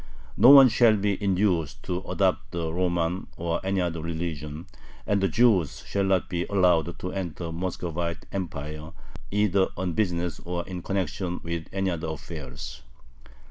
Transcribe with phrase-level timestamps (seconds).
[0.35, 4.65] No one shall be induced to adopt the Roman or any other religion,
[5.05, 8.93] and the Jews shall not be allowed to enter the Muscovite Empire
[9.29, 12.81] either on business or in connection with any other affairs.